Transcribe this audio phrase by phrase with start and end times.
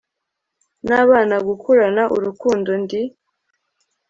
[0.87, 3.01] n'abana gukurana urukundo, ndi